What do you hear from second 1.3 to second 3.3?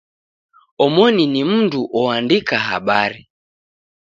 ni mndu oandika habari.